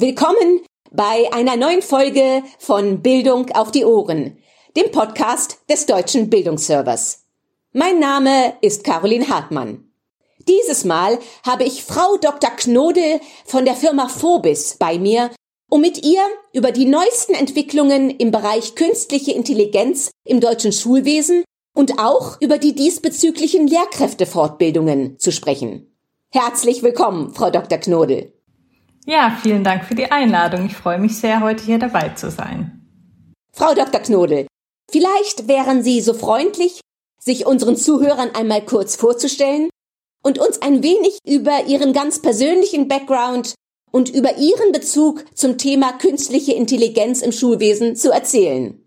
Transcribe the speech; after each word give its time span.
Willkommen 0.00 0.62
bei 0.90 1.30
einer 1.30 1.58
neuen 1.58 1.82
Folge 1.82 2.42
von 2.58 3.02
Bildung 3.02 3.50
auf 3.50 3.70
die 3.70 3.84
Ohren, 3.84 4.38
dem 4.74 4.90
Podcast 4.92 5.58
des 5.68 5.84
Deutschen 5.84 6.30
Bildungsservers. 6.30 7.26
Mein 7.74 7.98
Name 7.98 8.54
ist 8.62 8.82
Caroline 8.82 9.28
Hartmann. 9.28 9.92
Dieses 10.48 10.86
Mal 10.86 11.18
habe 11.44 11.64
ich 11.64 11.84
Frau 11.84 12.16
Dr. 12.16 12.48
Knodel 12.48 13.20
von 13.44 13.66
der 13.66 13.74
Firma 13.74 14.08
Phobis 14.08 14.76
bei 14.78 14.98
mir, 14.98 15.28
um 15.68 15.82
mit 15.82 16.02
ihr 16.02 16.22
über 16.54 16.72
die 16.72 16.86
neuesten 16.86 17.34
Entwicklungen 17.34 18.08
im 18.08 18.30
Bereich 18.30 18.76
künstliche 18.76 19.32
Intelligenz 19.32 20.12
im 20.24 20.40
deutschen 20.40 20.72
Schulwesen 20.72 21.44
und 21.74 21.98
auch 21.98 22.40
über 22.40 22.56
die 22.56 22.74
diesbezüglichen 22.74 23.66
Lehrkräftefortbildungen 23.66 25.18
zu 25.18 25.30
sprechen. 25.30 25.94
Herzlich 26.30 26.82
willkommen, 26.82 27.34
Frau 27.34 27.50
Dr. 27.50 27.76
Knodel. 27.76 28.32
Ja, 29.06 29.36
vielen 29.42 29.64
Dank 29.64 29.84
für 29.84 29.94
die 29.94 30.10
Einladung. 30.10 30.66
Ich 30.66 30.76
freue 30.76 30.98
mich 30.98 31.16
sehr, 31.18 31.40
heute 31.40 31.64
hier 31.64 31.78
dabei 31.78 32.10
zu 32.10 32.30
sein. 32.30 32.86
Frau 33.52 33.74
Dr. 33.74 34.00
Knodel, 34.00 34.46
vielleicht 34.90 35.48
wären 35.48 35.82
Sie 35.82 36.00
so 36.00 36.14
freundlich, 36.14 36.80
sich 37.20 37.46
unseren 37.46 37.76
Zuhörern 37.76 38.30
einmal 38.34 38.64
kurz 38.64 38.96
vorzustellen 38.96 39.68
und 40.22 40.38
uns 40.38 40.62
ein 40.62 40.82
wenig 40.82 41.18
über 41.26 41.66
Ihren 41.66 41.92
ganz 41.92 42.22
persönlichen 42.22 42.88
Background 42.88 43.54
und 43.90 44.08
über 44.08 44.36
Ihren 44.36 44.72
Bezug 44.72 45.24
zum 45.36 45.58
Thema 45.58 45.92
künstliche 45.92 46.52
Intelligenz 46.52 47.22
im 47.22 47.32
Schulwesen 47.32 47.96
zu 47.96 48.10
erzählen. 48.12 48.80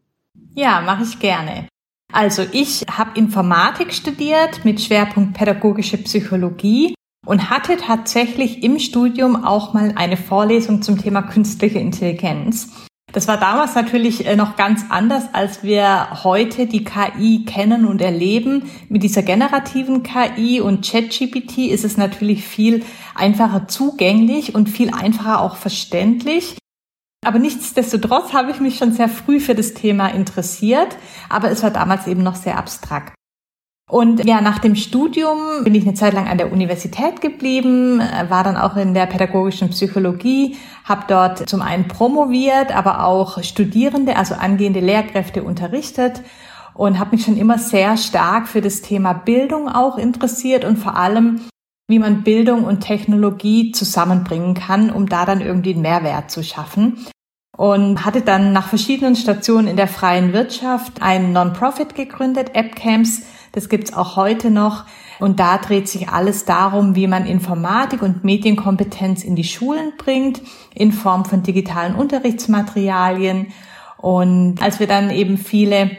Ja, 0.56 0.82
mache 0.82 1.04
ich 1.04 1.20
gerne. 1.20 1.68
Also 2.12 2.46
ich 2.52 2.86
habe 2.90 3.18
Informatik 3.20 3.92
studiert 3.92 4.64
mit 4.64 4.80
Schwerpunkt 4.80 5.36
pädagogische 5.36 5.98
Psychologie 5.98 6.94
und 7.26 7.50
hatte 7.50 7.78
tatsächlich 7.78 8.64
im 8.64 8.80
Studium 8.80 9.44
auch 9.44 9.74
mal 9.74 9.94
eine 9.96 10.18
Vorlesung 10.18 10.82
zum 10.82 10.98
Thema 10.98 11.22
künstliche 11.22 11.80
Intelligenz. 11.80 12.70
Das 13.14 13.28
war 13.28 13.38
damals 13.40 13.76
natürlich 13.76 14.26
äh, 14.26 14.36
noch 14.36 14.56
ganz 14.56 14.86
anders, 14.90 15.26
als 15.34 15.62
wir 15.62 16.24
heute 16.24 16.66
die 16.66 16.84
KI 16.84 17.46
kennen 17.46 17.86
und 17.86 18.02
erleben. 18.02 18.64
Mit 18.90 19.04
dieser 19.04 19.22
generativen 19.22 20.02
KI 20.02 20.60
und 20.62 20.84
ChatGPT 20.84 21.70
ist 21.70 21.86
es 21.86 21.96
natürlich 21.96 22.44
viel 22.44 22.84
einfacher 23.14 23.68
zugänglich 23.68 24.56
und 24.56 24.68
viel 24.68 24.92
einfacher 24.92 25.42
auch 25.42 25.58
verständlich. 25.58 26.58
Aber 27.24 27.38
nichtsdestotrotz 27.38 28.34
habe 28.34 28.52
ich 28.52 28.60
mich 28.60 28.78
schon 28.78 28.94
sehr 28.94 29.10
früh 29.10 29.40
für 29.40 29.56
das 29.56 29.76
Thema 29.76 30.08
interessiert, 30.08 30.98
aber 31.30 31.52
es 31.52 31.62
war 31.62 31.72
damals 31.72 32.08
eben 32.08 32.24
noch 32.24 32.36
sehr 32.36 32.58
abstrakt. 32.58 33.14
Und 33.90 34.26
ja, 34.26 34.40
nach 34.40 34.60
dem 34.60 34.76
Studium 34.76 35.64
bin 35.64 35.76
ich 35.76 35.86
eine 35.86 35.94
Zeit 35.94 36.14
lang 36.14 36.28
an 36.28 36.38
der 36.38 36.54
Universität 36.54 37.20
geblieben, 37.20 38.00
äh, 38.00 38.30
war 38.30 38.44
dann 38.44 38.56
auch 38.56 38.78
in 38.78 38.94
der 38.94 39.06
pädagogischen 39.08 39.70
Psychologie, 39.70 40.58
habe 40.86 41.04
dort 41.08 41.50
zum 41.50 41.62
einen 41.62 41.88
promoviert, 41.88 42.76
aber 42.76 43.06
auch 43.06 43.44
Studierende, 43.44 44.16
also 44.16 44.36
angehende 44.36 44.80
Lehrkräfte 44.80 45.44
unterrichtet 45.44 46.22
und 46.74 46.98
habe 46.98 47.12
mich 47.12 47.26
schon 47.26 47.38
immer 47.38 47.58
sehr 47.60 47.98
stark 47.98 48.48
für 48.48 48.62
das 48.62 48.82
Thema 48.82 49.14
Bildung 49.14 49.68
auch 49.68 49.98
interessiert 49.98 50.66
und 50.66 50.78
vor 50.78 50.96
allem, 50.96 51.42
wie 51.88 52.00
man 52.00 52.24
Bildung 52.24 52.64
und 52.64 52.80
Technologie 52.80 53.72
zusammenbringen 53.74 54.54
kann, 54.54 54.90
um 54.90 55.08
da 55.08 55.26
dann 55.26 55.42
irgendwie 55.42 55.74
einen 55.74 55.82
Mehrwert 55.82 56.32
zu 56.32 56.44
schaffen. 56.44 57.06
Und 57.56 58.04
hatte 58.04 58.22
dann 58.22 58.52
nach 58.52 58.70
verschiedenen 58.70 59.16
Stationen 59.16 59.68
in 59.68 59.78
der 59.78 59.88
freien 59.88 60.34
Wirtschaft 60.34 61.04
einen 61.04 61.34
Non-Profit 61.34 61.94
gegründet, 61.94 62.56
AppCamps, 62.56 63.22
das 63.54 63.70
gibt's 63.70 63.94
auch 63.94 64.18
heute 64.18 64.52
noch. 64.52 64.86
Und 65.20 65.40
da 65.40 65.58
dreht 65.58 65.88
sich 65.88 66.10
alles 66.10 66.44
darum, 66.44 66.96
wie 66.96 67.08
man 67.08 67.26
Informatik 67.26 68.02
und 68.02 68.24
Medienkompetenz 68.24 69.24
in 69.24 69.36
die 69.36 69.44
Schulen 69.46 69.94
bringt, 69.98 70.42
in 70.76 70.92
Form 70.92 71.24
von 71.24 71.44
digitalen 71.44 71.96
Unterrichtsmaterialien. 71.96 73.48
Und 73.98 74.62
als 74.62 74.80
wir 74.80 74.88
dann 74.88 75.12
eben 75.12 75.38
viele 75.38 75.92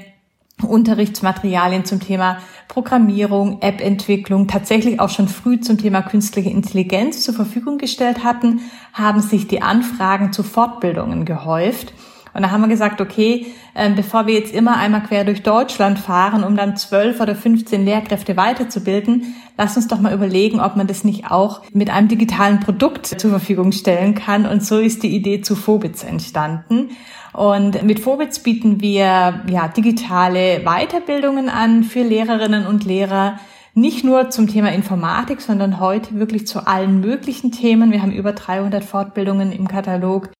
Unterrichtsmaterialien 0.62 1.84
zum 1.84 2.00
Thema 2.00 2.38
Programmierung, 2.68 3.62
App-Entwicklung, 3.62 4.48
tatsächlich 4.48 4.98
auch 4.98 5.10
schon 5.10 5.28
früh 5.28 5.60
zum 5.60 5.78
Thema 5.78 6.02
künstliche 6.02 6.50
Intelligenz 6.50 7.22
zur 7.22 7.34
Verfügung 7.34 7.78
gestellt 7.78 8.24
hatten, 8.24 8.60
haben 8.92 9.20
sich 9.20 9.46
die 9.46 9.62
Anfragen 9.62 10.32
zu 10.32 10.42
Fortbildungen 10.42 11.24
gehäuft. 11.24 11.92
Und 12.34 12.42
da 12.42 12.50
haben 12.50 12.62
wir 12.62 12.68
gesagt, 12.68 13.00
okay, 13.00 13.46
äh, 13.74 13.90
bevor 13.90 14.26
wir 14.26 14.34
jetzt 14.34 14.52
immer 14.52 14.76
einmal 14.76 15.04
quer 15.04 15.24
durch 15.24 15.42
Deutschland 15.42 15.98
fahren, 15.98 16.42
um 16.42 16.56
dann 16.56 16.76
zwölf 16.76 17.20
oder 17.20 17.36
15 17.36 17.84
Lehrkräfte 17.84 18.36
weiterzubilden, 18.36 19.34
lass 19.56 19.76
uns 19.76 19.86
doch 19.86 20.00
mal 20.00 20.12
überlegen, 20.12 20.60
ob 20.60 20.74
man 20.74 20.88
das 20.88 21.04
nicht 21.04 21.30
auch 21.30 21.62
mit 21.72 21.90
einem 21.90 22.08
digitalen 22.08 22.60
Produkt 22.60 23.06
zur 23.06 23.30
Verfügung 23.30 23.70
stellen 23.70 24.16
kann. 24.16 24.46
Und 24.46 24.64
so 24.64 24.78
ist 24.78 25.04
die 25.04 25.14
Idee 25.14 25.42
zu 25.42 25.54
Phobitz 25.54 26.02
entstanden. 26.02 26.90
Und 27.32 27.82
mit 27.84 28.00
Phobitz 28.00 28.40
bieten 28.40 28.80
wir 28.80 29.42
ja 29.48 29.68
digitale 29.68 30.60
Weiterbildungen 30.64 31.48
an 31.48 31.84
für 31.84 32.02
Lehrerinnen 32.02 32.66
und 32.66 32.84
Lehrer, 32.84 33.38
nicht 33.74 34.04
nur 34.04 34.30
zum 34.30 34.46
Thema 34.46 34.72
Informatik, 34.72 35.40
sondern 35.40 35.80
heute 35.80 36.14
wirklich 36.14 36.46
zu 36.46 36.66
allen 36.66 37.00
möglichen 37.00 37.50
Themen. 37.50 37.90
Wir 37.90 38.02
haben 38.02 38.12
über 38.12 38.32
300 38.32 38.84
Fortbildungen 38.84 39.50
im 39.50 39.66
Katalog 39.66 40.30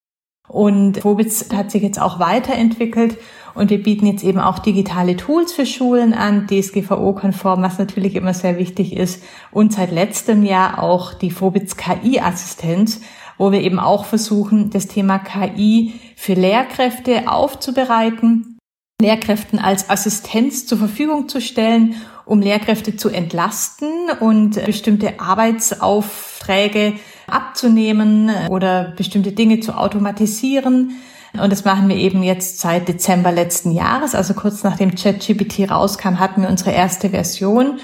und 0.49 1.05
Wobitz 1.05 1.51
hat 1.55 1.71
sich 1.71 1.83
jetzt 1.83 2.01
auch 2.01 2.19
weiterentwickelt 2.19 3.17
und 3.55 3.71
wir 3.71 3.83
bieten 3.83 4.07
jetzt 4.07 4.25
eben 4.25 4.41
auch 4.41 4.59
digitale 4.59 5.17
Tools 5.17 5.53
für 5.53 5.65
Schulen 5.65 6.13
an, 6.13 6.47
DSGVO-konform, 6.47 7.63
was 7.63 7.79
natürlich 7.79 8.15
immer 8.15 8.35
sehr 8.35 8.59
wichtig 8.59 8.97
ist. 8.97 9.23
Und 9.53 9.73
seit 9.73 9.91
letztem 9.91 10.45
Jahr 10.45 10.83
auch 10.83 11.15
die 11.15 11.31
Vobitz 11.39 11.77
KI-Assistenz, 11.77 13.01
wo 13.39 13.53
wir 13.53 13.63
eben 13.63 13.79
auch 13.79 14.05
versuchen, 14.05 14.71
das 14.71 14.87
Thema 14.87 15.19
KI 15.19 15.95
für 16.17 16.35
Lehrkräfte 16.35 17.29
aufzubereiten, 17.29 18.59
Lehrkräften 19.01 19.59
als 19.59 19.89
Assistenz 19.91 20.67
zur 20.67 20.79
Verfügung 20.79 21.29
zu 21.29 21.41
stellen, 21.41 21.97
um 22.27 22.41
Lehrkräfte 22.41 22.97
zu 22.97 23.09
entlasten 23.09 23.89
und 24.21 24.65
bestimmte 24.65 25.21
Arbeitsaufträge 25.21 26.95
abzunehmen 27.27 28.31
oder 28.51 28.93
bestimmte 28.97 29.33
Dinge 29.33 29.61
zu 29.61 29.77
automatisieren. 29.77 30.93
Und 31.41 31.51
das 31.51 31.65
machen 31.65 31.89
wir 31.89 31.97
eben 31.97 32.23
jetzt 32.23 32.61
seit 32.61 32.87
Dezember 32.87 33.33
letzten 33.33 33.73
Jahres, 33.73 34.15
also 34.15 34.35
kurz 34.35 34.63
nachdem 34.63 34.95
ChatGPT 34.95 35.71
rauskam, 35.71 36.21
hatten 36.21 36.43
wir 36.43 36.49
unsere 36.49 36.71
erste 36.71 37.11
Version. 37.11 37.81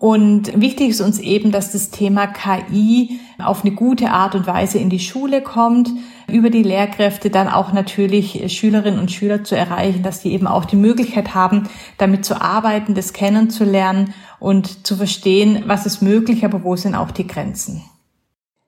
Und 0.00 0.60
wichtig 0.60 0.90
ist 0.90 1.00
uns 1.00 1.18
eben, 1.18 1.50
dass 1.50 1.72
das 1.72 1.90
Thema 1.90 2.28
KI 2.28 3.18
auf 3.38 3.64
eine 3.64 3.74
gute 3.74 4.10
Art 4.10 4.36
und 4.36 4.46
Weise 4.46 4.78
in 4.78 4.90
die 4.90 5.00
Schule 5.00 5.42
kommt, 5.42 5.90
über 6.28 6.50
die 6.50 6.62
Lehrkräfte 6.62 7.30
dann 7.30 7.48
auch 7.48 7.72
natürlich 7.72 8.52
Schülerinnen 8.52 9.00
und 9.00 9.10
Schüler 9.10 9.42
zu 9.42 9.56
erreichen, 9.56 10.04
dass 10.04 10.20
die 10.20 10.32
eben 10.32 10.46
auch 10.46 10.66
die 10.66 10.76
Möglichkeit 10.76 11.34
haben, 11.34 11.68
damit 11.98 12.24
zu 12.24 12.40
arbeiten, 12.40 12.94
das 12.94 13.12
kennenzulernen 13.12 14.14
und 14.38 14.86
zu 14.86 14.96
verstehen, 14.96 15.64
was 15.66 15.84
ist 15.84 16.00
möglich, 16.00 16.44
aber 16.44 16.62
wo 16.62 16.76
sind 16.76 16.94
auch 16.94 17.10
die 17.10 17.26
Grenzen. 17.26 17.82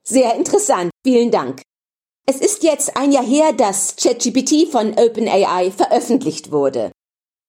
Sehr 0.03 0.35
interessant. 0.35 0.91
Vielen 1.05 1.31
Dank. 1.31 1.61
Es 2.25 2.39
ist 2.39 2.63
jetzt 2.63 2.97
ein 2.97 3.11
Jahr 3.11 3.25
her, 3.25 3.53
dass 3.53 3.95
ChatGPT 3.95 4.67
von 4.71 4.93
OpenAI 4.97 5.71
veröffentlicht 5.71 6.51
wurde. 6.51 6.91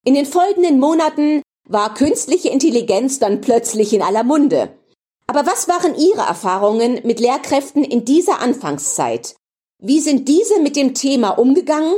In 0.05 0.15
den 0.15 0.25
folgenden 0.25 0.79
Monaten 0.79 1.41
war 1.67 1.93
künstliche 1.93 2.49
Intelligenz 2.49 3.19
dann 3.19 3.41
plötzlich 3.41 3.93
in 3.93 4.01
aller 4.01 4.23
Munde. 4.23 4.77
Aber 5.27 5.45
was 5.45 5.67
waren 5.67 5.95
Ihre 5.95 6.21
Erfahrungen 6.21 6.99
mit 7.03 7.19
Lehrkräften 7.19 7.83
in 7.83 8.03
dieser 8.03 8.39
Anfangszeit? 8.39 9.35
Wie 9.81 9.99
sind 9.99 10.27
diese 10.27 10.59
mit 10.59 10.75
dem 10.75 10.93
Thema 10.93 11.29
umgegangen? 11.29 11.95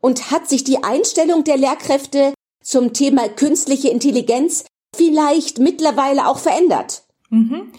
Und 0.00 0.30
hat 0.30 0.48
sich 0.48 0.64
die 0.64 0.82
Einstellung 0.82 1.44
der 1.44 1.56
Lehrkräfte 1.56 2.34
zum 2.62 2.92
Thema 2.92 3.28
künstliche 3.28 3.88
Intelligenz 3.88 4.64
vielleicht 4.94 5.58
mittlerweile 5.58 6.26
auch 6.26 6.38
verändert? 6.38 7.04
Mhm. 7.30 7.72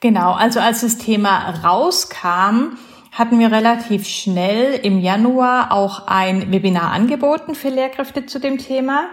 Genau, 0.00 0.32
also 0.32 0.60
als 0.60 0.82
das 0.82 0.98
Thema 0.98 1.50
rauskam, 1.64 2.76
hatten 3.10 3.40
wir 3.40 3.50
relativ 3.50 4.06
schnell 4.06 4.74
im 4.74 5.00
Januar 5.00 5.72
auch 5.72 6.06
ein 6.06 6.52
Webinar 6.52 6.92
angeboten 6.92 7.56
für 7.56 7.68
Lehrkräfte 7.68 8.24
zu 8.26 8.38
dem 8.38 8.58
Thema. 8.58 9.08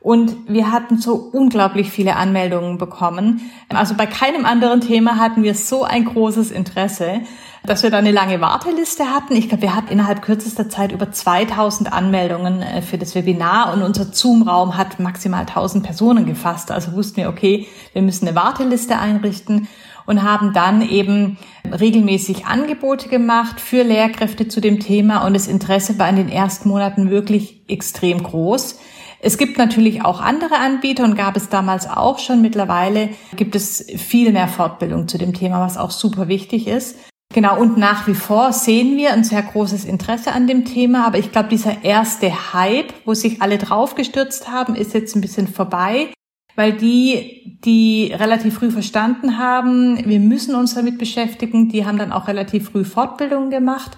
Und 0.00 0.36
wir 0.48 0.70
hatten 0.72 0.98
so 0.98 1.14
unglaublich 1.14 1.88
viele 1.88 2.16
Anmeldungen 2.16 2.76
bekommen. 2.78 3.48
Also 3.70 3.94
bei 3.94 4.06
keinem 4.06 4.44
anderen 4.44 4.82
Thema 4.82 5.18
hatten 5.18 5.42
wir 5.42 5.54
so 5.54 5.84
ein 5.84 6.04
großes 6.04 6.50
Interesse, 6.50 7.20
dass 7.64 7.82
wir 7.82 7.90
da 7.90 7.98
eine 7.98 8.12
lange 8.12 8.40
Warteliste 8.42 9.04
hatten. 9.10 9.34
Ich 9.34 9.48
glaube, 9.48 9.62
wir 9.62 9.74
hatten 9.74 9.92
innerhalb 9.92 10.20
kürzester 10.20 10.68
Zeit 10.68 10.92
über 10.92 11.10
2000 11.10 11.90
Anmeldungen 11.90 12.60
äh, 12.60 12.82
für 12.82 12.98
das 12.98 13.14
Webinar 13.14 13.72
und 13.72 13.82
unser 13.82 14.12
Zoom-Raum 14.12 14.76
hat 14.76 15.00
maximal 15.00 15.42
1000 15.42 15.84
Personen 15.84 16.26
gefasst. 16.26 16.70
Also 16.70 16.92
wussten 16.92 17.18
wir, 17.18 17.30
okay, 17.30 17.66
wir 17.94 18.02
müssen 18.02 18.28
eine 18.28 18.36
Warteliste 18.36 18.98
einrichten 18.98 19.68
und 20.06 20.22
haben 20.22 20.52
dann 20.52 20.82
eben 20.82 21.38
regelmäßig 21.64 22.46
Angebote 22.46 23.08
gemacht 23.08 23.60
für 23.60 23.82
Lehrkräfte 23.82 24.48
zu 24.48 24.60
dem 24.60 24.80
Thema 24.80 25.26
und 25.26 25.34
das 25.34 25.46
Interesse 25.46 25.98
war 25.98 26.08
in 26.08 26.16
den 26.16 26.28
ersten 26.28 26.68
Monaten 26.68 27.10
wirklich 27.10 27.62
extrem 27.68 28.22
groß. 28.22 28.78
Es 29.20 29.38
gibt 29.38 29.56
natürlich 29.56 30.04
auch 30.04 30.20
andere 30.20 30.56
Anbieter 30.58 31.04
und 31.04 31.16
gab 31.16 31.34
es 31.36 31.48
damals 31.48 31.88
auch 31.88 32.18
schon. 32.18 32.42
Mittlerweile 32.42 33.08
gibt 33.36 33.56
es 33.56 33.86
viel 33.96 34.32
mehr 34.32 34.48
Fortbildung 34.48 35.08
zu 35.08 35.16
dem 35.16 35.32
Thema, 35.32 35.64
was 35.64 35.78
auch 35.78 35.90
super 35.90 36.28
wichtig 36.28 36.66
ist. 36.66 36.96
Genau, 37.32 37.58
und 37.58 37.78
nach 37.78 38.06
wie 38.06 38.14
vor 38.14 38.52
sehen 38.52 38.96
wir 38.96 39.12
ein 39.12 39.24
sehr 39.24 39.42
großes 39.42 39.86
Interesse 39.86 40.32
an 40.32 40.46
dem 40.46 40.66
Thema, 40.66 41.06
aber 41.06 41.18
ich 41.18 41.32
glaube, 41.32 41.48
dieser 41.48 41.82
erste 41.82 42.52
Hype, 42.52 42.92
wo 43.06 43.14
sich 43.14 43.42
alle 43.42 43.58
draufgestürzt 43.58 44.50
haben, 44.50 44.76
ist 44.76 44.94
jetzt 44.94 45.16
ein 45.16 45.20
bisschen 45.20 45.48
vorbei, 45.48 46.10
weil 46.56 46.72
die, 46.72 47.58
die 47.64 48.12
relativ 48.14 48.54
früh 48.54 48.70
verstanden 48.70 49.38
haben, 49.38 49.98
wir 50.06 50.20
müssen 50.20 50.54
uns 50.54 50.74
damit 50.74 50.98
beschäftigen, 50.98 51.68
die 51.68 51.86
haben 51.86 51.98
dann 51.98 52.12
auch 52.12 52.28
relativ 52.28 52.70
früh 52.70 52.84
Fortbildungen 52.84 53.50
gemacht. 53.50 53.96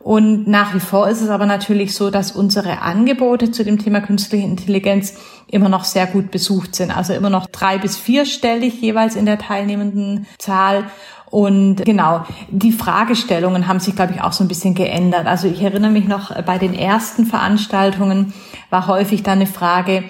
Und 0.00 0.46
nach 0.46 0.74
wie 0.74 0.80
vor 0.80 1.08
ist 1.08 1.22
es 1.22 1.30
aber 1.30 1.46
natürlich 1.46 1.94
so, 1.94 2.10
dass 2.10 2.32
unsere 2.32 2.82
Angebote 2.82 3.50
zu 3.50 3.64
dem 3.64 3.78
Thema 3.78 4.02
künstliche 4.02 4.44
Intelligenz 4.44 5.14
immer 5.50 5.70
noch 5.70 5.84
sehr 5.84 6.06
gut 6.06 6.30
besucht 6.30 6.74
sind. 6.74 6.94
Also 6.94 7.14
immer 7.14 7.30
noch 7.30 7.46
drei 7.46 7.78
bis 7.78 7.96
vierstellig 7.96 8.82
jeweils 8.82 9.16
in 9.16 9.24
der 9.24 9.38
teilnehmenden 9.38 10.26
Zahl. 10.38 10.84
Und 11.30 11.86
genau, 11.86 12.26
die 12.50 12.70
Fragestellungen 12.70 13.66
haben 13.66 13.80
sich, 13.80 13.96
glaube 13.96 14.12
ich, 14.12 14.20
auch 14.20 14.32
so 14.32 14.44
ein 14.44 14.48
bisschen 14.48 14.74
geändert. 14.74 15.26
Also 15.26 15.48
ich 15.48 15.62
erinnere 15.62 15.90
mich 15.90 16.06
noch, 16.06 16.34
bei 16.42 16.58
den 16.58 16.74
ersten 16.74 17.24
Veranstaltungen 17.24 18.34
war 18.68 18.86
häufig 18.86 19.22
dann 19.22 19.38
eine 19.38 19.46
Frage, 19.46 20.04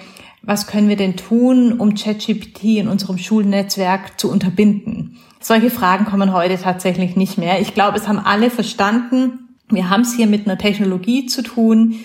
was 0.45 0.67
können 0.67 0.89
wir 0.89 0.95
denn 0.95 1.15
tun, 1.15 1.73
um 1.79 1.95
ChatGPT 1.95 2.63
in 2.77 2.87
unserem 2.87 3.17
Schulnetzwerk 3.17 4.19
zu 4.19 4.31
unterbinden? 4.31 5.17
Solche 5.39 5.69
Fragen 5.69 6.05
kommen 6.05 6.33
heute 6.33 6.57
tatsächlich 6.57 7.15
nicht 7.15 7.37
mehr. 7.37 7.61
Ich 7.61 7.73
glaube, 7.73 7.97
es 7.97 8.07
haben 8.07 8.19
alle 8.19 8.49
verstanden. 8.49 9.49
Wir 9.69 9.89
haben 9.89 10.01
es 10.01 10.15
hier 10.15 10.27
mit 10.27 10.47
einer 10.47 10.57
Technologie 10.57 11.25
zu 11.25 11.41
tun, 11.41 11.95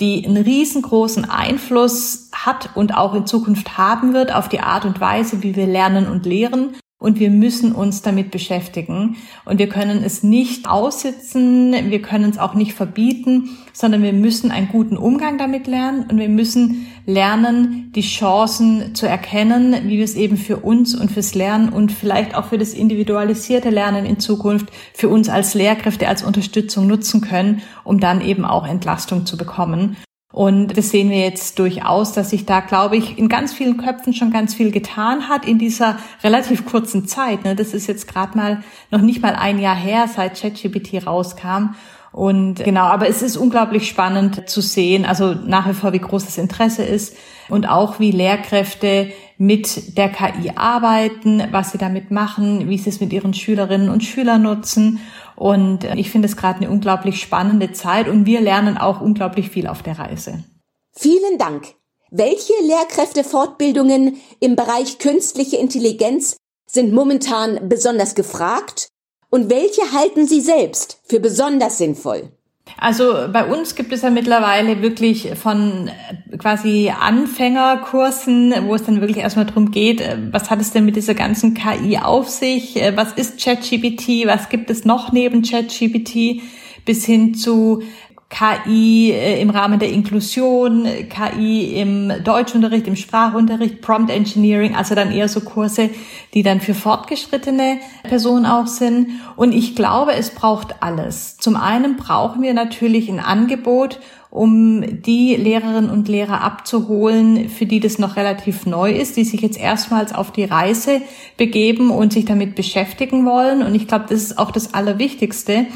die 0.00 0.24
einen 0.24 0.36
riesengroßen 0.36 1.28
Einfluss 1.28 2.30
hat 2.32 2.70
und 2.76 2.96
auch 2.96 3.14
in 3.14 3.26
Zukunft 3.26 3.78
haben 3.78 4.14
wird 4.14 4.34
auf 4.34 4.48
die 4.48 4.60
Art 4.60 4.84
und 4.84 5.00
Weise, 5.00 5.42
wie 5.42 5.56
wir 5.56 5.66
lernen 5.66 6.06
und 6.06 6.24
lehren 6.24 6.76
und 7.00 7.20
wir 7.20 7.30
müssen 7.30 7.72
uns 7.72 8.02
damit 8.02 8.32
beschäftigen. 8.32 9.16
Und 9.44 9.58
wir 9.58 9.68
können 9.68 10.02
es 10.02 10.24
nicht 10.24 10.68
aussitzen, 10.68 11.72
wir 11.90 12.02
können 12.02 12.30
es 12.30 12.38
auch 12.38 12.54
nicht 12.54 12.74
verbieten, 12.74 13.50
sondern 13.72 14.02
wir 14.02 14.12
müssen 14.12 14.50
einen 14.50 14.68
guten 14.68 14.96
Umgang 14.96 15.38
damit 15.38 15.68
lernen 15.68 16.06
und 16.10 16.18
wir 16.18 16.28
müssen 16.28 16.88
lernen, 17.06 17.92
die 17.94 18.02
Chancen 18.02 18.96
zu 18.96 19.06
erkennen, 19.06 19.88
wie 19.88 19.98
wir 19.98 20.04
es 20.04 20.16
eben 20.16 20.36
für 20.36 20.56
uns 20.56 20.96
und 20.96 21.12
fürs 21.12 21.36
Lernen 21.36 21.68
und 21.68 21.92
vielleicht 21.92 22.34
auch 22.34 22.46
für 22.46 22.58
das 22.58 22.74
individualisierte 22.74 23.70
Lernen 23.70 24.04
in 24.04 24.18
Zukunft 24.18 24.66
für 24.92 25.08
uns 25.08 25.28
als 25.28 25.54
Lehrkräfte 25.54 26.08
als 26.08 26.24
Unterstützung 26.24 26.88
nutzen 26.88 27.20
können, 27.20 27.62
um 27.84 28.00
dann 28.00 28.20
eben 28.20 28.44
auch 28.44 28.66
Entlastung 28.66 29.24
zu 29.24 29.36
bekommen. 29.36 29.96
Und 30.30 30.76
das 30.76 30.90
sehen 30.90 31.08
wir 31.08 31.20
jetzt 31.20 31.58
durchaus, 31.58 32.12
dass 32.12 32.30
sich 32.30 32.44
da, 32.44 32.60
glaube 32.60 32.96
ich, 32.98 33.16
in 33.16 33.30
ganz 33.30 33.54
vielen 33.54 33.78
Köpfen 33.78 34.12
schon 34.12 34.30
ganz 34.30 34.54
viel 34.54 34.70
getan 34.70 35.28
hat 35.28 35.46
in 35.46 35.58
dieser 35.58 35.98
relativ 36.22 36.66
kurzen 36.66 37.08
Zeit. 37.08 37.44
Ne? 37.44 37.56
Das 37.56 37.72
ist 37.72 37.86
jetzt 37.86 38.06
gerade 38.08 38.36
mal 38.36 38.62
noch 38.90 39.00
nicht 39.00 39.22
mal 39.22 39.34
ein 39.34 39.58
Jahr 39.58 39.74
her, 39.74 40.06
seit 40.06 40.38
ChatGPT 40.38 41.06
rauskam. 41.06 41.74
Und 42.12 42.56
genau, 42.64 42.84
aber 42.84 43.08
es 43.08 43.22
ist 43.22 43.36
unglaublich 43.36 43.88
spannend 43.88 44.48
zu 44.48 44.60
sehen, 44.60 45.04
also 45.04 45.34
nach 45.34 45.68
wie 45.68 45.74
vor, 45.74 45.92
wie 45.92 45.98
groß 45.98 46.24
das 46.24 46.38
Interesse 46.38 46.82
ist 46.82 47.16
und 47.48 47.68
auch 47.68 48.00
wie 48.00 48.10
Lehrkräfte 48.10 49.12
mit 49.36 49.96
der 49.96 50.08
KI 50.08 50.52
arbeiten, 50.56 51.42
was 51.52 51.72
sie 51.72 51.78
damit 51.78 52.10
machen, 52.10 52.68
wie 52.68 52.78
sie 52.78 52.90
es 52.90 53.00
mit 53.00 53.12
ihren 53.12 53.34
Schülerinnen 53.34 53.88
und 53.88 54.02
Schülern 54.04 54.42
nutzen. 54.42 55.00
Und 55.38 55.84
ich 55.84 56.10
finde 56.10 56.26
es 56.26 56.36
gerade 56.36 56.58
eine 56.58 56.70
unglaublich 56.70 57.20
spannende 57.20 57.70
Zeit 57.70 58.08
und 58.08 58.26
wir 58.26 58.40
lernen 58.40 58.76
auch 58.76 59.00
unglaublich 59.00 59.50
viel 59.50 59.68
auf 59.68 59.84
der 59.84 59.96
Reise. 59.96 60.42
Vielen 60.90 61.38
Dank. 61.38 61.76
Welche 62.10 62.54
Lehrkräftefortbildungen 62.62 64.20
im 64.40 64.56
Bereich 64.56 64.98
künstliche 64.98 65.56
Intelligenz 65.58 66.36
sind 66.66 66.92
momentan 66.92 67.68
besonders 67.68 68.16
gefragt 68.16 68.88
und 69.30 69.48
welche 69.48 69.92
halten 69.92 70.26
Sie 70.26 70.40
selbst 70.40 71.00
für 71.04 71.20
besonders 71.20 71.78
sinnvoll? 71.78 72.32
Also 72.76 73.28
bei 73.32 73.44
uns 73.44 73.74
gibt 73.74 73.92
es 73.92 74.02
ja 74.02 74.10
mittlerweile 74.10 74.82
wirklich 74.82 75.30
von 75.34 75.88
äh, 75.88 76.36
quasi 76.36 76.92
Anfängerkursen, 76.98 78.54
wo 78.66 78.74
es 78.74 78.84
dann 78.84 79.00
wirklich 79.00 79.18
erstmal 79.18 79.46
darum 79.46 79.70
geht, 79.70 80.00
äh, 80.00 80.16
was 80.30 80.50
hat 80.50 80.60
es 80.60 80.72
denn 80.72 80.84
mit 80.84 80.96
dieser 80.96 81.14
ganzen 81.14 81.54
KI 81.54 81.98
auf 81.98 82.28
sich? 82.28 82.76
Äh, 82.76 82.96
was 82.96 83.12
ist 83.12 83.42
ChatGPT? 83.42 84.26
Was 84.26 84.48
gibt 84.48 84.70
es 84.70 84.84
noch 84.84 85.12
neben 85.12 85.42
ChatGPT? 85.42 86.42
Bis 86.84 87.04
hin 87.04 87.34
zu 87.34 87.82
KI 88.30 89.10
äh, 89.10 89.40
im 89.40 89.48
Rahmen 89.48 89.78
der 89.78 89.90
Inklusion, 89.90 90.86
KI 91.08 91.80
im 91.80 92.12
Deutschunterricht, 92.22 92.86
im 92.86 92.96
Sprachunterricht, 92.96 93.80
Prompt 93.80 94.10
Engineering, 94.10 94.76
also 94.76 94.94
dann 94.94 95.10
eher 95.12 95.28
so 95.28 95.40
Kurse, 95.40 95.88
die 96.34 96.42
dann 96.42 96.60
für 96.60 96.74
fortgeschrittene 96.74 97.78
Personen 98.02 98.44
auch 98.44 98.66
sind. 98.66 99.08
Und 99.36 99.52
ich 99.52 99.74
glaube, 99.74 100.12
es 100.12 100.30
braucht 100.30 100.82
alles. 100.82 101.38
Zum 101.38 101.56
einen 101.56 101.96
brauchen 101.96 102.42
wir 102.42 102.52
natürlich 102.52 103.08
ein 103.08 103.20
Angebot, 103.20 103.98
um 104.30 105.02
die 105.02 105.34
Lehrerinnen 105.36 105.88
und 105.88 106.06
Lehrer 106.06 106.42
abzuholen, 106.42 107.48
für 107.48 107.64
die 107.64 107.80
das 107.80 107.98
noch 107.98 108.16
relativ 108.16 108.66
neu 108.66 108.92
ist, 108.92 109.16
die 109.16 109.24
sich 109.24 109.40
jetzt 109.40 109.58
erstmals 109.58 110.14
auf 110.14 110.32
die 110.32 110.44
Reise 110.44 111.00
begeben 111.38 111.90
und 111.90 112.12
sich 112.12 112.26
damit 112.26 112.54
beschäftigen 112.54 113.24
wollen. 113.24 113.62
Und 113.62 113.74
ich 113.74 113.88
glaube, 113.88 114.04
das 114.10 114.22
ist 114.22 114.38
auch 114.38 114.50
das 114.50 114.74
Allerwichtigste, 114.74 115.66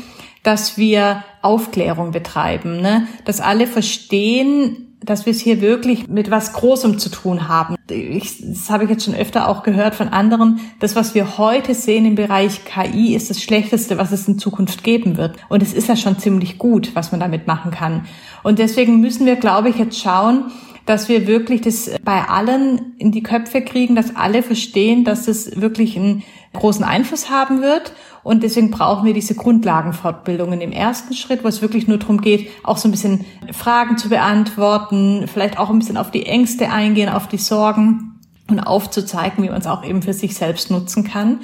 dass 0.42 0.76
wir 0.76 1.24
Aufklärung 1.40 2.10
betreiben, 2.10 2.80
ne? 2.80 3.06
dass 3.24 3.40
alle 3.40 3.66
verstehen, 3.66 4.88
dass 5.04 5.26
wir 5.26 5.32
es 5.32 5.40
hier 5.40 5.60
wirklich 5.60 6.08
mit 6.08 6.30
was 6.30 6.52
Großem 6.52 6.98
zu 6.98 7.08
tun 7.08 7.48
haben. 7.48 7.76
Ich, 7.90 8.40
das 8.40 8.70
habe 8.70 8.84
ich 8.84 8.90
jetzt 8.90 9.04
schon 9.04 9.14
öfter 9.14 9.48
auch 9.48 9.62
gehört 9.62 9.94
von 9.94 10.08
anderen. 10.08 10.60
Das, 10.78 10.94
was 10.94 11.14
wir 11.14 11.38
heute 11.38 11.74
sehen 11.74 12.06
im 12.06 12.14
Bereich 12.14 12.64
KI, 12.64 13.14
ist 13.14 13.30
das 13.30 13.42
Schlechteste, 13.42 13.98
was 13.98 14.12
es 14.12 14.28
in 14.28 14.38
Zukunft 14.38 14.84
geben 14.84 15.16
wird. 15.16 15.36
Und 15.48 15.62
es 15.62 15.74
ist 15.74 15.88
ja 15.88 15.96
schon 15.96 16.18
ziemlich 16.18 16.58
gut, 16.58 16.94
was 16.94 17.10
man 17.10 17.20
damit 17.20 17.46
machen 17.46 17.72
kann. 17.72 18.06
Und 18.42 18.58
deswegen 18.58 19.00
müssen 19.00 19.26
wir, 19.26 19.36
glaube 19.36 19.70
ich, 19.70 19.76
jetzt 19.76 20.00
schauen, 20.00 20.52
dass 20.86 21.08
wir 21.08 21.26
wirklich 21.26 21.60
das 21.60 21.90
bei 22.04 22.28
allen 22.28 22.94
in 22.98 23.12
die 23.12 23.22
Köpfe 23.22 23.62
kriegen, 23.62 23.94
dass 23.94 24.16
alle 24.16 24.42
verstehen, 24.42 25.04
dass 25.04 25.28
es 25.28 25.60
wirklich 25.60 25.96
einen 25.96 26.22
großen 26.54 26.84
Einfluss 26.84 27.30
haben 27.30 27.62
wird 27.62 27.92
und 28.22 28.42
deswegen 28.42 28.70
brauchen 28.70 29.04
wir 29.04 29.14
diese 29.14 29.34
Grundlagenfortbildungen 29.34 30.60
im 30.60 30.72
ersten 30.72 31.14
Schritt, 31.14 31.42
wo 31.42 31.48
es 31.48 31.62
wirklich 31.62 31.88
nur 31.88 31.98
darum 31.98 32.20
geht, 32.20 32.50
auch 32.62 32.76
so 32.76 32.88
ein 32.88 32.92
bisschen 32.92 33.24
Fragen 33.52 33.98
zu 33.98 34.08
beantworten, 34.08 35.26
vielleicht 35.26 35.58
auch 35.58 35.70
ein 35.70 35.78
bisschen 35.78 35.96
auf 35.96 36.10
die 36.10 36.26
Ängste 36.26 36.70
eingehen, 36.70 37.08
auf 37.08 37.26
die 37.26 37.38
Sorgen 37.38 38.20
und 38.48 38.60
aufzuzeigen, 38.60 39.42
wie 39.42 39.48
man 39.48 39.60
es 39.60 39.66
auch 39.66 39.84
eben 39.84 40.02
für 40.02 40.12
sich 40.12 40.36
selbst 40.36 40.70
nutzen 40.70 41.04
kann. 41.04 41.40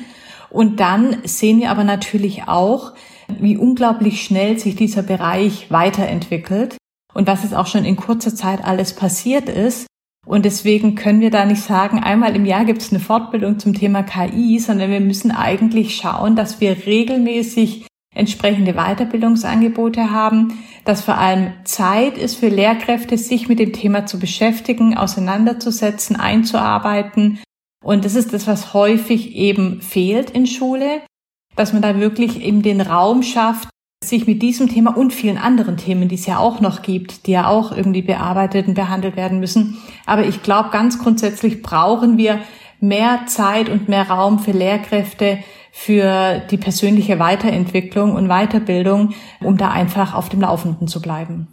Und 0.50 0.80
dann 0.80 1.18
sehen 1.24 1.60
wir 1.60 1.70
aber 1.70 1.84
natürlich 1.84 2.44
auch, 2.46 2.92
wie 3.28 3.56
unglaublich 3.56 4.22
schnell 4.22 4.58
sich 4.58 4.76
dieser 4.76 5.02
Bereich 5.02 5.70
weiterentwickelt 5.70 6.76
und 7.12 7.26
was 7.26 7.44
es 7.44 7.52
auch 7.52 7.66
schon 7.66 7.84
in 7.84 7.96
kurzer 7.96 8.34
Zeit 8.34 8.64
alles 8.64 8.94
passiert 8.94 9.48
ist. 9.48 9.86
Und 10.28 10.44
deswegen 10.44 10.94
können 10.94 11.22
wir 11.22 11.30
da 11.30 11.46
nicht 11.46 11.62
sagen, 11.62 12.00
einmal 12.00 12.36
im 12.36 12.44
Jahr 12.44 12.66
gibt 12.66 12.82
es 12.82 12.90
eine 12.90 13.00
Fortbildung 13.00 13.58
zum 13.58 13.72
Thema 13.72 14.02
KI, 14.02 14.58
sondern 14.58 14.90
wir 14.90 15.00
müssen 15.00 15.30
eigentlich 15.30 15.96
schauen, 15.96 16.36
dass 16.36 16.60
wir 16.60 16.84
regelmäßig 16.84 17.86
entsprechende 18.14 18.74
Weiterbildungsangebote 18.74 20.10
haben, 20.10 20.58
dass 20.84 21.02
vor 21.02 21.16
allem 21.16 21.54
Zeit 21.64 22.18
ist 22.18 22.34
für 22.34 22.48
Lehrkräfte, 22.48 23.16
sich 23.16 23.48
mit 23.48 23.58
dem 23.58 23.72
Thema 23.72 24.04
zu 24.04 24.18
beschäftigen, 24.18 24.98
auseinanderzusetzen, 24.98 26.16
einzuarbeiten. 26.16 27.38
Und 27.82 28.04
das 28.04 28.14
ist 28.14 28.34
das, 28.34 28.46
was 28.46 28.74
häufig 28.74 29.34
eben 29.34 29.80
fehlt 29.80 30.28
in 30.28 30.46
Schule, 30.46 31.00
dass 31.56 31.72
man 31.72 31.80
da 31.80 31.98
wirklich 32.00 32.42
eben 32.42 32.60
den 32.60 32.82
Raum 32.82 33.22
schafft, 33.22 33.70
sich 34.04 34.26
mit 34.26 34.42
diesem 34.42 34.68
Thema 34.68 34.96
und 34.96 35.12
vielen 35.12 35.38
anderen 35.38 35.76
Themen, 35.76 36.08
die 36.08 36.14
es 36.14 36.26
ja 36.26 36.38
auch 36.38 36.60
noch 36.60 36.82
gibt, 36.82 37.26
die 37.26 37.32
ja 37.32 37.48
auch 37.48 37.72
irgendwie 37.76 38.02
bearbeitet 38.02 38.68
und 38.68 38.74
behandelt 38.74 39.16
werden 39.16 39.40
müssen. 39.40 39.78
Aber 40.06 40.24
ich 40.24 40.42
glaube, 40.42 40.70
ganz 40.70 40.98
grundsätzlich 40.98 41.62
brauchen 41.62 42.16
wir 42.16 42.40
mehr 42.80 43.26
Zeit 43.26 43.68
und 43.68 43.88
mehr 43.88 44.08
Raum 44.08 44.38
für 44.38 44.52
Lehrkräfte, 44.52 45.38
für 45.72 46.40
die 46.50 46.56
persönliche 46.56 47.18
Weiterentwicklung 47.18 48.14
und 48.14 48.28
Weiterbildung, 48.28 49.14
um 49.42 49.56
da 49.56 49.70
einfach 49.70 50.14
auf 50.14 50.28
dem 50.28 50.40
Laufenden 50.40 50.88
zu 50.88 51.00
bleiben. 51.00 51.48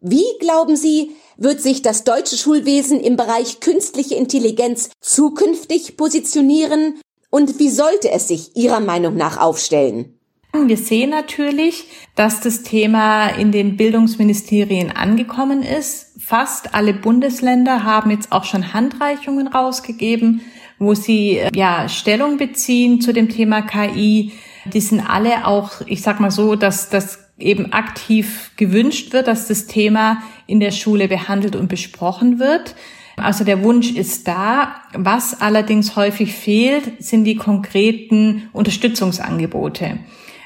Wie 0.00 0.24
glauben 0.38 0.76
Sie, 0.76 1.10
wird 1.36 1.60
sich 1.60 1.82
das 1.82 2.04
deutsche 2.04 2.36
Schulwesen 2.36 3.00
im 3.00 3.16
Bereich 3.16 3.60
künstliche 3.60 4.14
Intelligenz 4.14 4.90
zukünftig 5.00 5.96
positionieren 5.96 7.00
und 7.30 7.58
wie 7.58 7.68
sollte 7.68 8.10
es 8.10 8.28
sich 8.28 8.56
Ihrer 8.56 8.80
Meinung 8.80 9.16
nach 9.16 9.38
aufstellen? 9.38 10.19
Wir 10.52 10.76
sehen 10.76 11.10
natürlich, 11.10 11.84
dass 12.16 12.40
das 12.40 12.62
Thema 12.62 13.28
in 13.28 13.52
den 13.52 13.76
Bildungsministerien 13.76 14.90
angekommen 14.90 15.62
ist. 15.62 16.14
Fast 16.18 16.74
alle 16.74 16.92
Bundesländer 16.92 17.84
haben 17.84 18.10
jetzt 18.10 18.32
auch 18.32 18.44
schon 18.44 18.72
Handreichungen 18.72 19.46
rausgegeben, 19.46 20.40
wo 20.78 20.94
sie 20.94 21.38
äh, 21.38 21.50
ja 21.54 21.88
Stellung 21.88 22.36
beziehen 22.36 23.00
zu 23.00 23.12
dem 23.12 23.28
Thema 23.28 23.62
KI. 23.62 24.32
Die 24.64 24.80
sind 24.80 25.00
alle 25.00 25.46
auch, 25.46 25.82
ich 25.86 26.02
sag 26.02 26.18
mal 26.18 26.30
so, 26.30 26.56
dass 26.56 26.90
das 26.90 27.30
eben 27.38 27.72
aktiv 27.72 28.50
gewünscht 28.56 29.12
wird, 29.12 29.28
dass 29.28 29.46
das 29.46 29.66
Thema 29.66 30.22
in 30.46 30.60
der 30.60 30.72
Schule 30.72 31.08
behandelt 31.08 31.56
und 31.56 31.68
besprochen 31.68 32.38
wird. 32.38 32.74
Also 33.16 33.44
der 33.44 33.62
Wunsch 33.62 33.92
ist 33.92 34.26
da. 34.26 34.76
Was 34.94 35.40
allerdings 35.40 35.96
häufig 35.96 36.34
fehlt, 36.34 37.02
sind 37.02 37.24
die 37.24 37.36
konkreten 37.36 38.48
Unterstützungsangebote. 38.52 39.98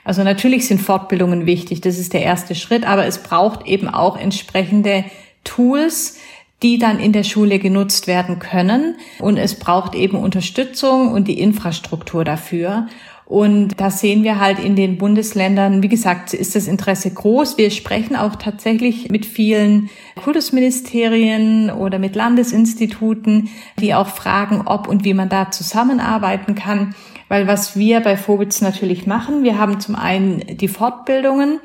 Also 0.04 0.22
natürlich 0.22 0.66
sind 0.66 0.80
Fortbildungen 0.80 1.46
wichtig, 1.46 1.80
das 1.80 1.98
ist 1.98 2.12
der 2.12 2.22
erste 2.22 2.54
Schritt, 2.54 2.86
aber 2.86 3.06
es 3.06 3.18
braucht 3.18 3.66
eben 3.66 3.88
auch 3.88 4.18
entsprechende 4.18 5.04
Tools, 5.44 6.18
die 6.62 6.78
dann 6.78 6.98
in 6.98 7.12
der 7.12 7.24
Schule 7.24 7.58
genutzt 7.58 8.06
werden 8.06 8.38
können. 8.38 8.96
Und 9.18 9.36
es 9.36 9.58
braucht 9.58 9.94
eben 9.94 10.16
Unterstützung 10.16 11.12
und 11.12 11.28
die 11.28 11.40
Infrastruktur 11.40 12.24
dafür. 12.24 12.86
Und 13.26 13.80
da 13.80 13.90
sehen 13.90 14.22
wir 14.22 14.38
halt 14.38 14.58
in 14.58 14.76
den 14.76 14.98
Bundesländern, 14.98 15.82
wie 15.82 15.88
gesagt, 15.88 16.34
ist 16.34 16.54
das 16.54 16.66
Interesse 16.66 17.10
groß. 17.10 17.56
Wir 17.56 17.70
sprechen 17.70 18.16
auch 18.16 18.36
tatsächlich 18.36 19.10
mit 19.10 19.24
vielen 19.24 19.88
Kultusministerien 20.22 21.70
oder 21.70 21.98
mit 21.98 22.16
Landesinstituten, 22.16 23.48
die 23.80 23.94
auch 23.94 24.08
fragen, 24.08 24.62
ob 24.66 24.88
und 24.88 25.04
wie 25.04 25.14
man 25.14 25.30
da 25.30 25.50
zusammenarbeiten 25.50 26.54
kann. 26.54 26.94
Weil 27.34 27.48
was 27.48 27.76
wir 27.76 27.98
bei 27.98 28.16
Vogels 28.16 28.60
natürlich 28.60 29.08
machen, 29.08 29.42
wir 29.42 29.58
haben 29.58 29.80
zum 29.80 29.96
einen 29.96 30.56
die 30.56 30.68
Fortbildungen, 30.68 31.58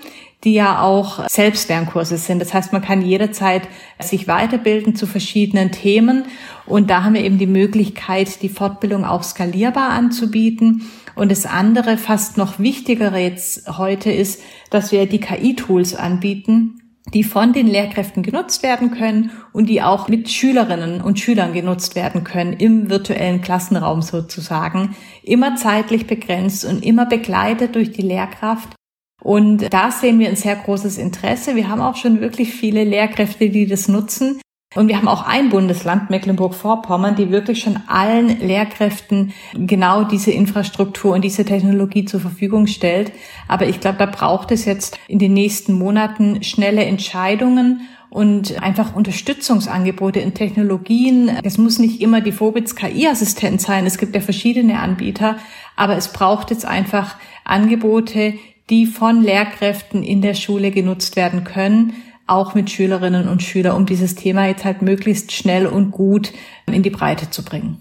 die 0.43 0.55
ja 0.55 0.81
auch 0.81 1.29
Selbstlernkurse 1.29 2.17
sind. 2.17 2.39
Das 2.39 2.55
heißt, 2.55 2.73
man 2.73 2.81
kann 2.81 3.03
jederzeit 3.03 3.67
sich 3.99 4.27
weiterbilden 4.27 4.95
zu 4.95 5.05
verschiedenen 5.05 5.71
Themen. 5.71 6.23
Und 6.65 6.89
da 6.89 7.03
haben 7.03 7.13
wir 7.13 7.23
eben 7.23 7.38
die 7.38 7.45
Möglichkeit, 7.45 8.41
die 8.41 8.49
Fortbildung 8.49 9.05
auch 9.05 9.21
skalierbar 9.21 9.91
anzubieten. 9.91 10.89
Und 11.13 11.29
das 11.29 11.45
andere, 11.45 11.97
fast 11.97 12.35
noch 12.35 12.57
wichtigere 12.57 13.19
jetzt 13.19 13.77
heute 13.77 14.11
ist, 14.11 14.41
dass 14.71 14.91
wir 14.91 15.05
die 15.05 15.19
KI-Tools 15.19 15.93
anbieten, 15.93 16.81
die 17.13 17.23
von 17.23 17.53
den 17.53 17.67
Lehrkräften 17.67 18.23
genutzt 18.23 18.63
werden 18.63 18.91
können 18.91 19.31
und 19.53 19.67
die 19.67 19.81
auch 19.81 20.07
mit 20.07 20.29
Schülerinnen 20.29 21.01
und 21.01 21.19
Schülern 21.19 21.53
genutzt 21.53 21.95
werden 21.95 22.23
können 22.23 22.53
im 22.53 22.89
virtuellen 22.89 23.41
Klassenraum 23.41 24.01
sozusagen, 24.01 24.95
immer 25.23 25.55
zeitlich 25.55 26.07
begrenzt 26.07 26.65
und 26.65 26.85
immer 26.85 27.05
begleitet 27.05 27.75
durch 27.75 27.91
die 27.91 28.01
Lehrkraft. 28.01 28.75
Und 29.21 29.73
da 29.73 29.91
sehen 29.91 30.19
wir 30.19 30.29
ein 30.29 30.35
sehr 30.35 30.55
großes 30.55 30.97
Interesse. 30.97 31.55
Wir 31.55 31.67
haben 31.67 31.81
auch 31.81 31.97
schon 31.97 32.21
wirklich 32.21 32.53
viele 32.53 32.83
Lehrkräfte, 32.83 33.49
die 33.49 33.67
das 33.67 33.87
nutzen. 33.87 34.39
Und 34.75 34.88
wir 34.88 34.97
haben 34.97 35.07
auch 35.07 35.25
ein 35.25 35.49
Bundesland, 35.49 36.11
Mecklenburg-Vorpommern, 36.11 37.15
die 37.15 37.31
wirklich 37.31 37.59
schon 37.59 37.79
allen 37.88 38.39
Lehrkräften 38.39 39.33
genau 39.53 40.03
diese 40.03 40.29
Infrastruktur 40.29 41.15
und 41.15 41.23
diese 41.23 41.43
Technologie 41.43 42.05
zur 42.05 42.19
Verfügung 42.19 42.67
stellt. 42.67 43.11
Aber 43.47 43.65
ich 43.65 43.79
glaube, 43.79 43.97
da 43.97 44.05
braucht 44.05 44.51
es 44.51 44.65
jetzt 44.65 44.99
in 45.07 45.17
den 45.17 45.33
nächsten 45.33 45.73
Monaten 45.73 46.43
schnelle 46.43 46.85
Entscheidungen 46.85 47.81
und 48.11 48.61
einfach 48.61 48.95
Unterstützungsangebote 48.95 50.19
in 50.19 50.35
Technologien. 50.35 51.31
Es 51.43 51.57
muss 51.57 51.79
nicht 51.79 51.99
immer 51.99 52.21
die 52.21 52.39
Vobits 52.39 52.75
KI-Assistent 52.75 53.61
sein. 53.61 53.88
Es 53.88 53.97
gibt 53.97 54.13
ja 54.13 54.21
verschiedene 54.21 54.77
Anbieter. 54.77 55.38
Aber 55.77 55.97
es 55.97 56.13
braucht 56.13 56.51
jetzt 56.51 56.65
einfach 56.65 57.15
Angebote, 57.43 58.35
die 58.69 58.85
von 58.85 59.23
Lehrkräften 59.23 60.03
in 60.03 60.21
der 60.21 60.35
Schule 60.35 60.69
genutzt 60.69 61.15
werden 61.15 61.43
können 61.43 61.95
auch 62.29 62.53
mit 62.53 62.69
Schülerinnen 62.69 63.27
und 63.27 63.41
Schülern, 63.41 63.75
um 63.75 63.86
dieses 63.86 64.15
Thema 64.15 64.48
jetzt 64.48 64.65
halt 64.65 64.81
möglichst 64.81 65.31
schnell 65.31 65.67
und 65.67 65.91
gut 65.91 66.31
in 66.67 66.83
die 66.83 66.89
Breite 66.89 67.29
zu 67.29 67.43
bringen. 67.43 67.77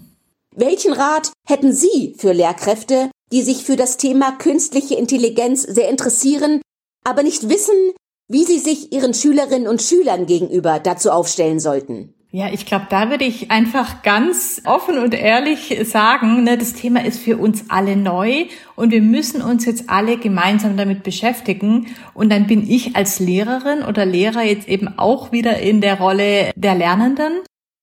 Welchen 0.55 0.93
Rat 0.93 1.31
hätten 1.47 1.73
Sie 1.73 2.15
für 2.17 2.33
Lehrkräfte, 2.33 3.09
die 3.31 3.41
sich 3.43 3.63
für 3.63 3.75
das 3.75 3.97
Thema 3.97 4.31
künstliche 4.33 4.95
Intelligenz 4.95 5.63
sehr 5.63 5.89
interessieren, 5.89 6.61
aber 7.05 7.23
nicht 7.23 7.47
wissen, 7.49 7.93
wie 8.27 8.43
sie 8.43 8.59
sich 8.59 8.91
ihren 8.93 9.13
Schülerinnen 9.13 9.67
und 9.67 9.81
Schülern 9.81 10.25
gegenüber 10.25 10.79
dazu 10.79 11.11
aufstellen 11.11 11.59
sollten? 11.59 12.13
Ja, 12.31 12.47
ich 12.53 12.67
glaube, 12.67 12.85
da 12.91 13.09
würde 13.09 13.25
ich 13.25 13.49
einfach 13.49 14.03
ganz 14.03 14.61
offen 14.63 14.99
und 14.99 15.15
ehrlich 15.15 15.75
sagen, 15.85 16.43
ne, 16.43 16.59
das 16.59 16.73
Thema 16.73 17.03
ist 17.03 17.19
für 17.19 17.37
uns 17.37 17.65
alle 17.69 17.95
neu 17.95 18.45
und 18.75 18.91
wir 18.91 19.01
müssen 19.01 19.41
uns 19.41 19.65
jetzt 19.65 19.89
alle 19.89 20.17
gemeinsam 20.17 20.77
damit 20.77 21.01
beschäftigen. 21.01 21.87
Und 22.13 22.29
dann 22.31 22.45
bin 22.45 22.69
ich 22.69 22.95
als 22.95 23.19
Lehrerin 23.19 23.81
oder 23.81 24.05
Lehrer 24.05 24.43
jetzt 24.43 24.67
eben 24.67 24.99
auch 24.99 25.31
wieder 25.31 25.57
in 25.57 25.81
der 25.81 25.97
Rolle 25.97 26.51
der 26.55 26.75
Lernenden. 26.75 27.39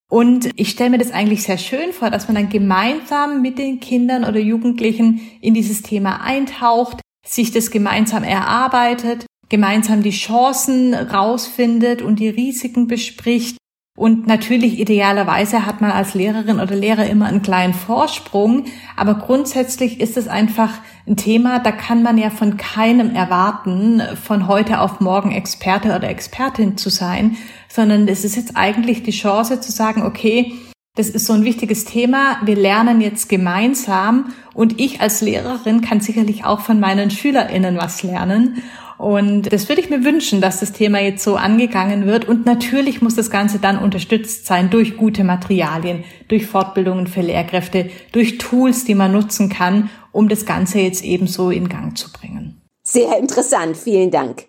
Und 0.08 0.50
ich 0.54 0.70
stelle 0.70 0.90
mir 0.90 0.98
das 0.98 1.10
eigentlich 1.10 1.42
sehr 1.42 1.58
schön 1.58 1.92
vor, 1.92 2.10
dass 2.10 2.28
man 2.28 2.36
dann 2.36 2.48
gemeinsam 2.48 3.42
mit 3.42 3.58
den 3.58 3.80
Kindern 3.80 4.24
oder 4.24 4.38
Jugendlichen 4.38 5.22
in 5.40 5.54
dieses 5.54 5.82
Thema 5.82 6.20
eintaucht, 6.20 7.00
sich 7.26 7.50
das 7.50 7.72
gemeinsam 7.72 8.22
erarbeitet, 8.22 9.26
gemeinsam 9.48 10.04
die 10.04 10.10
Chancen 10.10 10.94
rausfindet 10.94 12.00
und 12.00 12.20
die 12.20 12.28
Risiken 12.28 12.86
bespricht 12.86 13.56
und 13.96 14.26
natürlich 14.26 14.78
idealerweise 14.78 15.64
hat 15.64 15.80
man 15.80 15.90
als 15.90 16.12
Lehrerin 16.12 16.60
oder 16.60 16.76
Lehrer 16.76 17.06
immer 17.06 17.26
einen 17.26 17.40
kleinen 17.40 17.72
Vorsprung, 17.72 18.66
aber 18.94 19.14
grundsätzlich 19.14 20.00
ist 20.00 20.18
es 20.18 20.28
einfach 20.28 20.74
ein 21.06 21.16
Thema, 21.16 21.60
da 21.60 21.72
kann 21.72 22.02
man 22.02 22.18
ja 22.18 22.28
von 22.28 22.58
keinem 22.58 23.14
erwarten, 23.14 24.02
von 24.22 24.48
heute 24.48 24.80
auf 24.80 25.00
morgen 25.00 25.32
Experte 25.32 25.96
oder 25.96 26.10
Expertin 26.10 26.76
zu 26.76 26.90
sein, 26.90 27.38
sondern 27.68 28.06
es 28.06 28.22
ist 28.24 28.36
jetzt 28.36 28.54
eigentlich 28.54 29.02
die 29.02 29.12
Chance 29.12 29.62
zu 29.62 29.72
sagen, 29.72 30.02
okay, 30.02 30.52
das 30.94 31.08
ist 31.08 31.26
so 31.26 31.32
ein 31.32 31.44
wichtiges 31.44 31.84
Thema. 31.84 32.38
Wir 32.44 32.56
lernen 32.56 33.00
jetzt 33.00 33.28
gemeinsam 33.28 34.32
und 34.54 34.80
ich 34.80 35.00
als 35.00 35.20
Lehrerin 35.22 35.80
kann 35.80 36.00
sicherlich 36.00 36.44
auch 36.44 36.60
von 36.60 36.80
meinen 36.80 37.10
SchülerInnen 37.10 37.76
was 37.76 38.02
lernen. 38.02 38.62
Und 38.98 39.52
das 39.52 39.68
würde 39.68 39.80
ich 39.80 39.90
mir 39.90 40.04
wünschen, 40.04 40.40
dass 40.40 40.60
das 40.60 40.72
Thema 40.72 41.00
jetzt 41.00 41.22
so 41.22 41.36
angegangen 41.36 42.06
wird. 42.06 42.26
Und 42.26 42.46
natürlich 42.46 43.02
muss 43.02 43.14
das 43.14 43.30
Ganze 43.30 43.58
dann 43.58 43.78
unterstützt 43.78 44.46
sein 44.46 44.70
durch 44.70 44.96
gute 44.96 45.24
Materialien, 45.24 46.04
durch 46.28 46.46
Fortbildungen 46.46 47.06
für 47.06 47.20
Lehrkräfte, 47.20 47.90
durch 48.12 48.38
Tools, 48.38 48.84
die 48.84 48.94
man 48.94 49.12
nutzen 49.12 49.48
kann, 49.48 49.90
um 50.12 50.28
das 50.28 50.46
Ganze 50.46 50.80
jetzt 50.80 51.04
ebenso 51.04 51.50
in 51.50 51.68
Gang 51.68 51.96
zu 51.96 52.10
bringen. 52.10 52.62
Sehr 52.82 53.18
interessant. 53.18 53.76
Vielen 53.76 54.10
Dank. 54.10 54.46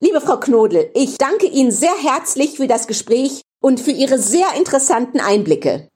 Liebe 0.00 0.20
Frau 0.20 0.38
Knodel, 0.38 0.90
ich 0.94 1.18
danke 1.18 1.46
Ihnen 1.46 1.70
sehr 1.70 1.94
herzlich 2.02 2.56
für 2.56 2.66
das 2.66 2.86
Gespräch 2.86 3.42
und 3.60 3.80
für 3.80 3.90
Ihre 3.90 4.18
sehr 4.18 4.46
interessanten 4.56 5.20
Einblicke. 5.20 5.88